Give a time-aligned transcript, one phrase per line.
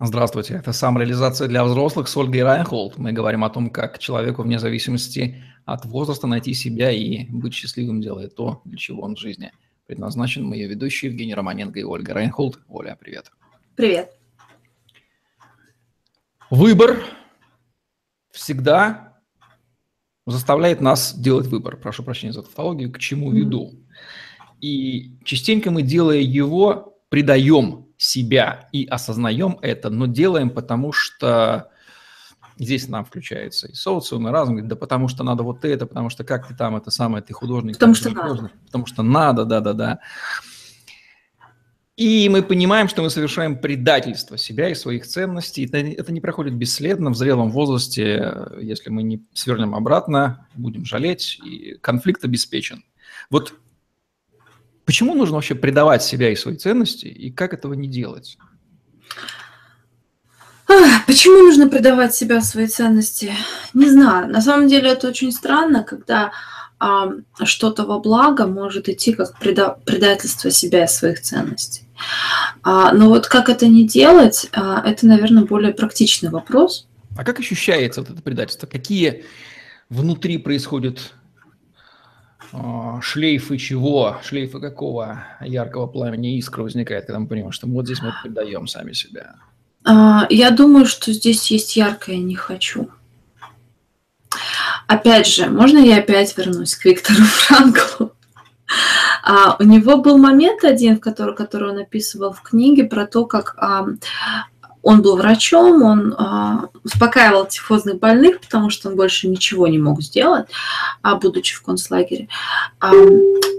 [0.00, 2.98] Здравствуйте, это самореализация для взрослых с Ольгой Райнхолд.
[2.98, 8.00] Мы говорим о том, как человеку вне зависимости от возраста найти себя и быть счастливым,
[8.00, 9.50] делая то, для чего он в жизни
[9.86, 10.44] предназначен.
[10.44, 12.60] Мы ее ведущие Евгений Романенко и Ольга Райнхолд.
[12.68, 13.32] Оля, привет.
[13.74, 14.16] Привет.
[16.48, 17.02] Выбор
[18.30, 19.18] всегда
[20.26, 21.76] заставляет нас делать выбор.
[21.76, 23.74] Прошу прощения за тавтологию, к чему веду.
[24.60, 31.70] И частенько мы, делая его, предаем себя и осознаем это, но делаем, потому что
[32.58, 36.10] здесь нам включается и социум, и разум, говорит, да потому что надо вот это, потому
[36.10, 37.74] что как ты там, это самое, ты художник.
[37.74, 38.50] Потому что надо.
[38.66, 40.00] Потому что надо, да-да-да.
[41.96, 45.64] И мы понимаем, что мы совершаем предательство себя и своих ценностей.
[45.64, 48.36] Это, это не проходит бесследно в зрелом возрасте.
[48.60, 52.84] Если мы не свернем обратно, будем жалеть, и конфликт обеспечен.
[53.30, 53.52] Вот
[54.88, 58.38] Почему нужно вообще предавать себя и свои ценности, и как этого не делать?
[61.06, 63.34] Почему нужно предавать себя свои ценности?
[63.74, 64.30] Не знаю.
[64.30, 66.32] На самом деле это очень странно, когда
[66.78, 67.10] а,
[67.44, 71.82] что-то во благо может идти как преда- предательство себя и своих ценностей.
[72.62, 76.86] А, но вот как это не делать, а, это, наверное, более практичный вопрос.
[77.14, 78.66] А как ощущается вот это предательство?
[78.66, 79.26] Какие
[79.90, 81.12] внутри происходят
[83.02, 88.12] шлейфы чего, шлейфы какого яркого пламени искра возникает, когда мы понимаем, что вот здесь мы
[88.22, 89.34] предаем сами себя?
[89.84, 92.88] А, я думаю, что здесь есть яркое «не хочу».
[94.86, 98.12] Опять же, можно я опять вернусь к Виктору Франклу?
[99.22, 103.54] А, у него был момент один, который, который он описывал в книге про то, как
[103.58, 103.86] а,
[104.88, 110.00] он был врачом, он э, успокаивал тифозных больных, потому что он больше ничего не мог
[110.00, 110.46] сделать,
[111.02, 112.28] а, будучи в концлагере.
[112.80, 112.90] Э,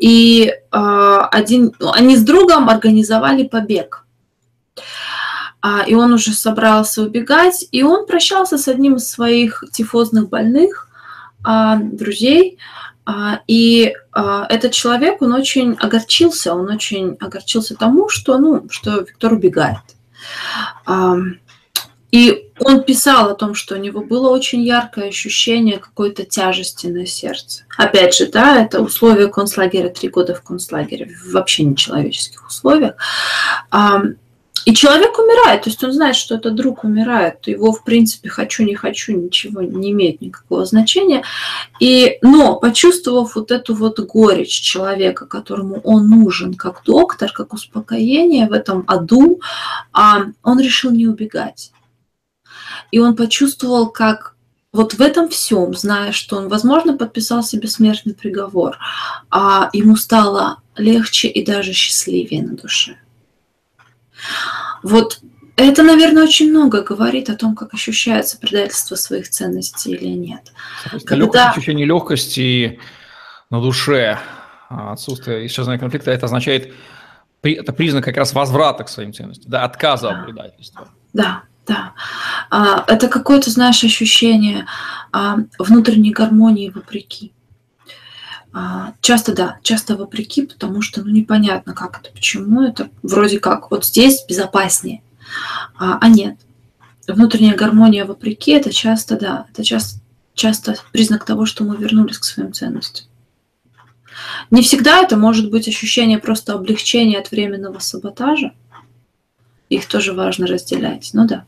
[0.00, 4.04] и э, один, они с другом организовали побег.
[5.64, 10.88] Э, и он уже собрался убегать, и он прощался с одним из своих тифозных больных,
[11.44, 12.58] э, друзей,
[13.46, 19.95] и этот человек, он очень огорчился, он очень огорчился тому, что, ну, что Виктор убегает.
[22.12, 27.04] И он писал о том, что у него было очень яркое ощущение какой-то тяжести на
[27.04, 27.64] сердце.
[27.76, 32.94] Опять же, да, это условия концлагеря, три года в концлагере, вообще нечеловеческих условиях.
[34.66, 37.46] И человек умирает, то есть он знает, что этот друг умирает.
[37.46, 41.22] Его, в принципе, хочу, не хочу, ничего не имеет никакого значения.
[41.78, 48.48] И, но почувствовав вот эту вот горечь человека, которому он нужен как доктор, как успокоение
[48.48, 49.40] в этом аду,
[49.92, 51.70] а, он решил не убегать.
[52.90, 54.34] И он почувствовал, как
[54.72, 58.78] вот в этом всем, зная, что он, возможно, подписал себе смертный приговор,
[59.30, 62.96] а ему стало легче и даже счастливее на душе.
[64.82, 65.20] Вот
[65.56, 70.52] это, наверное, очень много говорит о том, как ощущается предательство своих ценностей или нет.
[71.04, 71.16] Когда...
[71.16, 72.78] Легкость, ощущение легкости
[73.50, 74.18] на душе,
[74.68, 76.74] а, отсутствие исчезновения конфликта, это означает,
[77.42, 80.18] это признак как раз возврата к своим ценностям, да, отказа да.
[80.18, 80.88] от предательства.
[81.14, 81.94] Да, да.
[82.50, 84.66] А, это какое-то, знаешь, ощущение
[85.12, 87.32] а, внутренней гармонии вопреки.
[88.58, 93.70] А, часто да, часто вопреки, потому что ну, непонятно, как это, почему это вроде как
[93.70, 95.02] вот здесь безопаснее,
[95.78, 96.38] а, а нет.
[97.06, 100.00] Внутренняя гармония вопреки это часто, да, это часто,
[100.32, 103.08] часто признак того, что мы вернулись к своим ценностям.
[104.50, 108.54] Не всегда это может быть ощущение просто облегчения от временного саботажа.
[109.68, 111.44] Их тоже важно разделять, ну да.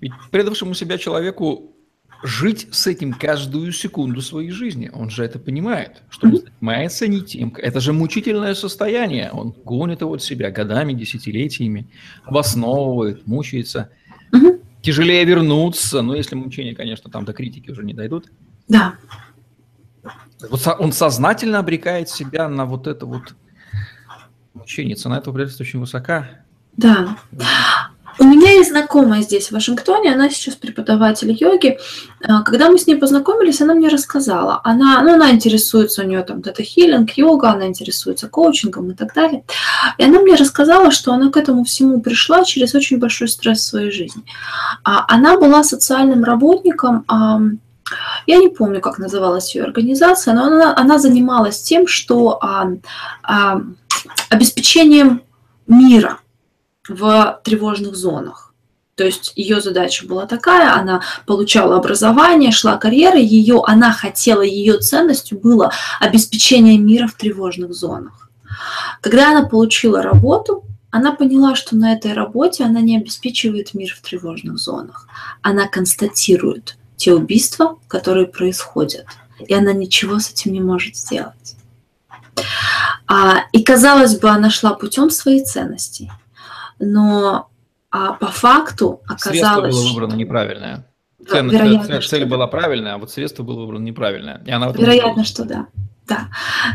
[0.00, 1.72] Ведь предавшему себя человеку
[2.22, 4.90] жить с этим каждую секунду своей жизни.
[4.92, 7.54] Он же это понимает, что он занимается не тем.
[7.56, 9.30] Это же мучительное состояние.
[9.30, 11.88] Он гонит его от себя годами, десятилетиями,
[12.24, 13.90] обосновывает, мучается.
[14.32, 14.60] Угу.
[14.82, 18.30] Тяжелее вернуться, но если мучения, конечно, там до критики уже не дойдут.
[18.68, 18.94] Да.
[20.48, 23.34] Вот он сознательно обрекает себя на вот это вот
[24.54, 24.96] мучение.
[24.96, 26.30] Цена этого предательства очень высока.
[26.76, 27.18] Да.
[28.50, 31.78] Есть знакомая здесь, в Вашингтоне, она сейчас преподаватель йоги.
[32.22, 34.60] А, когда мы с ней познакомились, она мне рассказала.
[34.64, 39.44] Она, ну, она интересуется, у нее там дата-хиллинг, йога, она интересуется коучингом и так далее.
[39.98, 43.66] И она мне рассказала, что она к этому всему пришла через очень большой стресс в
[43.68, 44.24] своей жизни.
[44.84, 47.06] А она была социальным работником,
[48.26, 52.68] я не помню, как называлась ее организация, но она, она занималась тем, что а,
[53.22, 53.62] а,
[54.28, 55.22] обеспечением
[55.66, 56.18] мира–
[56.90, 58.52] в тревожных зонах.
[58.96, 64.78] То есть ее задача была такая, она получала образование, шла карьера, ее, она хотела, ее
[64.78, 68.28] ценностью было обеспечение мира в тревожных зонах.
[69.00, 74.02] Когда она получила работу, она поняла, что на этой работе она не обеспечивает мир в
[74.02, 75.06] тревожных зонах.
[75.40, 79.06] Она констатирует те убийства, которые происходят.
[79.38, 81.56] И она ничего с этим не может сделать.
[83.06, 86.10] А, и казалось бы, она шла путем своей ценностей.
[86.80, 87.50] Но
[87.90, 89.40] а по факту оказалось...
[89.40, 90.86] Средство было выбрано неправильное.
[91.28, 94.42] Ценность, Вероятно, цель, цель была правильная, а вот средство было выбрано неправильное.
[94.46, 95.66] И она Вероятно, что да.
[96.06, 96.28] Да.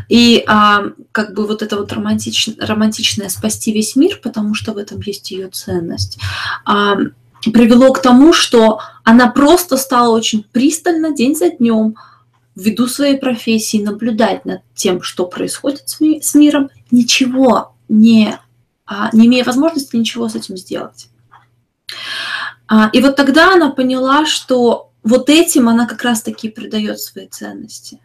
[0.08, 4.78] И а, как бы вот это вот романтич, романтичное спасти весь мир, потому что в
[4.78, 6.20] этом есть ее ценность,
[6.64, 6.96] а,
[7.42, 11.96] привело к тому, что она просто стала очень пристально день за днем
[12.56, 18.38] ввиду своей профессии наблюдать над тем, что происходит с, ми- с миром, ничего не,
[19.14, 21.10] не имея возможности ничего с этим сделать.
[22.68, 28.00] А, и вот тогда она поняла, что вот этим она как раз-таки придает свои ценности.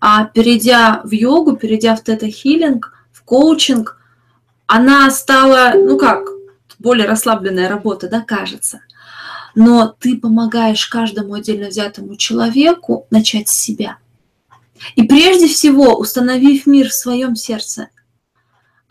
[0.00, 3.98] А перейдя в йогу, перейдя в тета-хилинг, в коучинг,
[4.66, 6.28] она стала, ну как,
[6.78, 8.80] более расслабленная работа, да, кажется.
[9.54, 13.98] Но ты помогаешь каждому отдельно взятому человеку начать с себя.
[14.94, 17.88] И прежде всего, установив мир в своем сердце,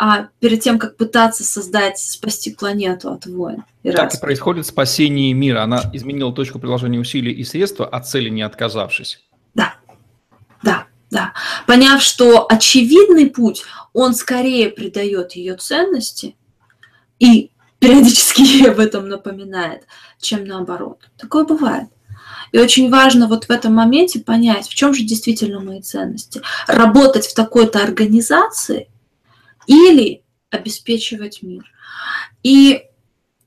[0.02, 3.66] а перед тем, как пытаться создать, спасти планету от войн.
[3.84, 4.16] И так раз.
[4.16, 5.62] и происходит спасение мира.
[5.62, 9.22] Она изменила точку приложения усилий и средства, от цели не отказавшись.
[9.54, 9.76] Да,
[10.64, 11.34] да, да.
[11.68, 16.38] Поняв, что очевидный путь, он скорее придает ее ценности
[17.20, 19.84] и периодически ей об этом напоминает,
[20.18, 21.10] чем наоборот.
[21.18, 21.90] Такое бывает.
[22.54, 26.42] И очень важно вот в этом моменте понять, в чем же действительно мои ценности.
[26.68, 28.88] Работать в такой-то организации
[29.70, 31.64] или обеспечивать мир.
[32.42, 32.82] И,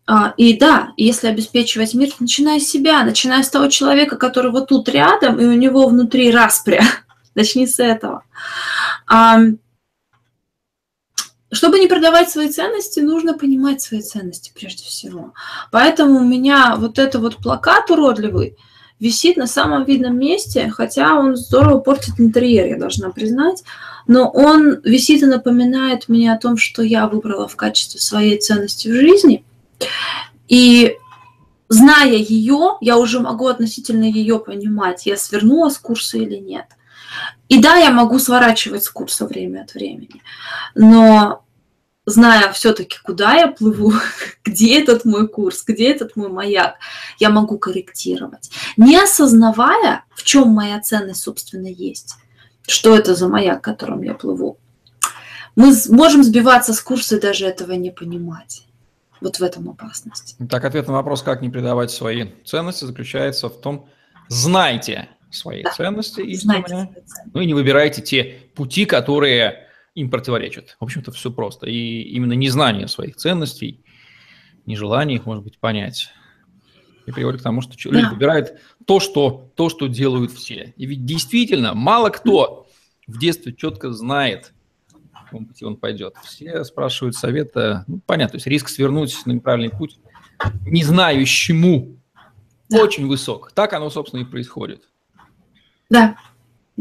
[0.07, 4.69] а, и да, если обеспечивать мир, начиная с себя, начиная с того человека, который вот
[4.69, 6.85] тут рядом, и у него внутри распря.
[7.35, 8.23] Начни с этого.
[9.09, 9.41] А,
[11.51, 15.35] чтобы не продавать свои ценности, нужно понимать свои ценности прежде всего.
[15.73, 18.57] Поэтому у меня вот это вот плакат уродливый
[19.03, 23.65] висит на самом видном месте, хотя он здорово портит интерьер, я должна признать.
[24.07, 28.87] Но он висит и напоминает мне о том, что я выбрала в качестве своей ценности
[28.87, 29.45] в жизни.
[30.47, 30.97] И
[31.69, 36.67] зная ее, я уже могу относительно ее понимать, я свернула с курса или нет.
[37.49, 40.23] И да, я могу сворачивать с курса время от времени,
[40.77, 41.43] но
[42.07, 43.93] зная все-таки, куда я плыву,
[44.45, 46.77] где этот мой курс, где этот мой маяк,
[47.19, 52.17] я могу корректировать, не осознавая, в чем моя ценность, собственно, есть,
[52.67, 54.59] что это за маяк, которым я плыву.
[55.55, 58.67] Мы можем сбиваться с курса и даже этого не понимать.
[59.21, 60.37] Вот в этом опасность.
[60.51, 63.87] Так, ответ на вопрос, как не предавать свои ценности, заключается в том,
[64.29, 65.71] знайте, свои да.
[65.71, 66.93] ценности истинные,
[67.33, 69.62] ну и не выбирайте те пути, которые
[69.95, 70.77] им противоречат.
[70.81, 71.67] В общем-то, все просто.
[71.67, 73.85] И именно незнание своих ценностей,
[74.67, 76.09] нежелание их, может быть, понять,
[77.07, 78.11] и приводит к тому, что человек да.
[78.11, 80.73] выбирает то что, то, что делают все.
[80.77, 82.69] И ведь действительно мало кто
[83.07, 84.53] в детстве четко знает,
[85.13, 86.15] в каком пути он пойдет.
[86.25, 87.85] Все спрашивают совета.
[87.89, 89.99] Ну, понятно, то есть риск свернуть на неправильный путь
[90.67, 91.97] не знающему
[92.69, 92.83] да.
[92.83, 93.53] очень высок.
[93.53, 94.89] Так оно, собственно, и происходит.
[95.91, 96.17] Да,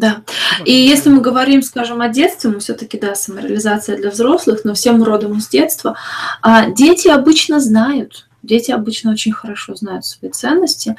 [0.02, 0.24] да.
[0.66, 5.02] И если мы говорим, скажем, о детстве, мы все-таки, да, самореализация для взрослых, но всем
[5.04, 5.96] родом из детства,
[6.42, 10.96] а дети обычно знают, дети обычно очень хорошо знают свои ценности.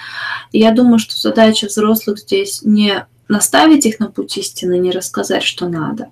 [0.52, 5.42] И я думаю, что задача взрослых здесь не наставить их на путь истины, не рассказать,
[5.42, 6.10] что надо,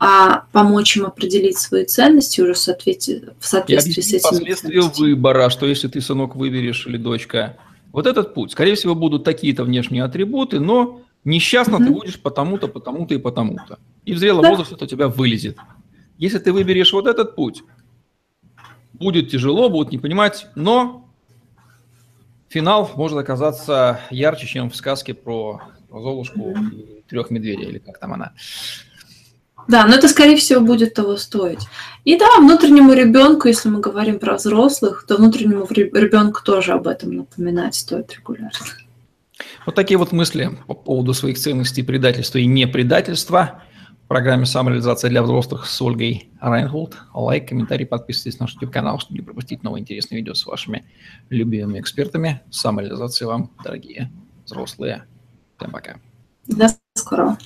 [0.00, 4.30] а помочь им определить свои ценности уже в соответствии, в соответствии с этим.
[4.30, 7.56] Последствия выбора, что если ты, сынок, выберешь или дочка,
[7.92, 13.14] вот этот путь, скорее всего, будут такие-то внешние атрибуты, но Несчастно ты будешь потому-то, потому-то
[13.14, 13.80] и потому-то.
[14.04, 14.50] И в зрелом да.
[14.50, 15.58] возрасте это у тебя вылезет.
[16.18, 17.64] Если ты выберешь вот этот путь,
[18.92, 21.10] будет тяжело, будут не понимать, но
[22.48, 27.98] финал может оказаться ярче, чем в сказке про, про Золушку и трех медведей, или как
[27.98, 28.32] там она.
[29.66, 31.66] Да, но это, скорее всего, будет того стоить.
[32.04, 37.16] И да, внутреннему ребенку, если мы говорим про взрослых, то внутреннему ребенку тоже об этом
[37.16, 38.52] напоминать стоит регулярно.
[39.66, 43.62] Вот такие вот мысли по поводу своих ценностей, предательства и непредательства
[44.04, 46.96] в программе «Самореализация для взрослых» с Ольгой Райнхолд.
[47.12, 50.84] Лайк, комментарий, подписывайтесь на наш YouTube-канал, чтобы не пропустить новые интересные видео с вашими
[51.30, 52.42] любимыми экспертами.
[52.48, 54.12] Самореализации вам, дорогие
[54.44, 55.04] взрослые.
[55.58, 55.96] Всем пока.
[56.46, 57.36] До скорого.